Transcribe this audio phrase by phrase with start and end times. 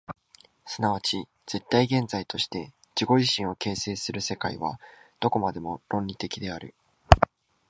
[0.65, 4.79] 即ち絶対現在として自己自身を形成する世界は、
[5.19, 6.73] どこまでも論理的である。